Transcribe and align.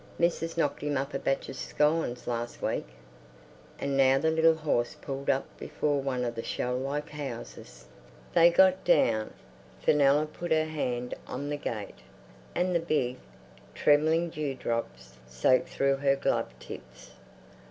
Missus 0.17 0.57
knocked 0.57 0.81
him 0.81 0.97
up 0.97 1.13
a 1.13 1.19
batch 1.19 1.47
of 1.47 1.55
scones 1.55 2.25
last 2.25 2.59
week." 2.59 2.87
And 3.77 3.95
now 3.95 4.17
the 4.17 4.31
little 4.31 4.55
horse 4.55 4.95
pulled 4.99 5.29
up 5.29 5.45
before 5.59 6.01
one 6.01 6.23
of 6.25 6.33
the 6.33 6.41
shell 6.41 6.75
like 6.75 7.11
houses. 7.11 7.85
They 8.33 8.49
got 8.49 8.83
down. 8.83 9.31
Fenella 9.79 10.25
put 10.25 10.51
her 10.51 10.65
hand 10.65 11.13
on 11.27 11.49
the 11.51 11.55
gate, 11.57 11.99
and 12.55 12.73
the 12.73 12.79
big, 12.79 13.17
trembling 13.75 14.31
dew 14.31 14.55
drops 14.55 15.17
soaked 15.27 15.69
through 15.69 15.97
her 15.97 16.15
glove 16.15 16.49
tips. 16.59 17.11